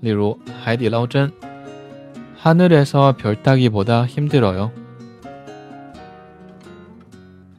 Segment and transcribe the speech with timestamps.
[0.00, 1.32] 例如海底捞针，
[2.38, 4.70] 하늘에서별따기보다 힘들어요。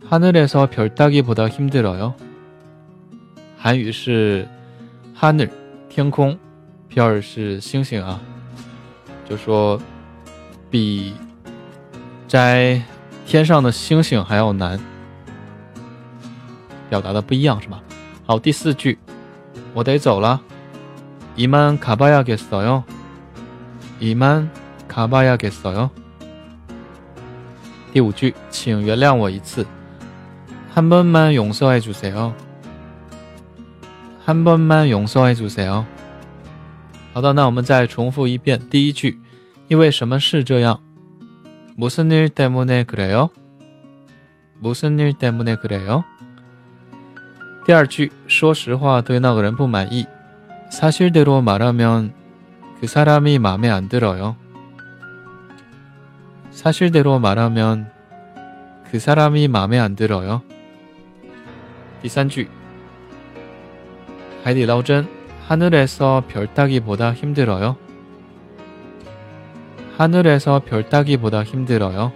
[0.06, 2.16] 하늘에서별따기보다 힘들어요。
[3.58, 4.48] 韩语是
[5.14, 5.52] 하늘
[5.90, 6.40] 天空，
[6.88, 8.20] 별是星星啊，
[9.28, 9.80] 就说
[10.72, 11.14] 比。
[12.34, 12.82] 摘
[13.26, 14.80] 天上的星星还要难，
[16.90, 17.82] 表达的不一样是吧？
[18.26, 18.98] 好，第四句，
[19.74, 20.40] 我得走了。
[21.36, 22.84] 이만가봐야겠어 요。
[24.00, 25.90] 이만가봐야겠어 요。
[27.94, 29.66] 第五句，请原谅我一次。
[30.76, 32.34] 한번만용서해주세 요。
[34.26, 35.86] 한번만용서해주세 요。
[37.14, 39.20] 好的，那我们再重复一遍第一句，
[39.68, 40.82] 因为什么是这样？
[41.76, 43.30] 무슨 일 때문에 그래요?
[44.60, 46.04] 무슨 일 때문에 그래요?
[47.66, 50.06] 第二句说实话对那个人不满意
[50.70, 52.14] 사실대로 말하면
[52.80, 54.36] 그 사람이 마음에 안 들어요.
[56.52, 57.92] 사실대로 말하면
[58.92, 60.42] 그 사람이 마음에 안 들어요.
[62.02, 62.48] 第三句
[64.44, 65.08] 海底捞针
[65.48, 67.78] 하늘에서 별 따기보다 힘들어요.
[69.98, 72.12] 하늘에서 별 따기보다 힘들어요.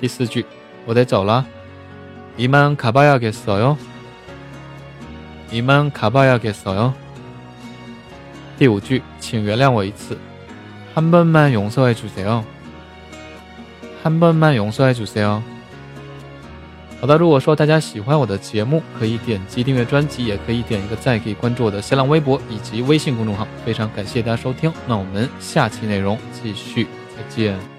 [0.00, 0.44] 第四句
[0.86, 1.46] 我得走了
[2.36, 3.76] 이만 가봐야겠어요.
[5.52, 6.94] 이만 가봐야겠어요.
[8.58, 10.18] 第五句请原谅我一次
[10.94, 12.44] 한 번만 용서해 주세요.
[14.02, 15.42] 한 번만 용서해 주세요.
[17.01, 23.47] 好的，如果说大家喜欢我的节目，可以点击订阅专辑，也可以点一个赞，可以关注我的新浪微博以及微信公众号。
[23.65, 27.78] 非常感谢大家收听，那我们下期内容继续，再见。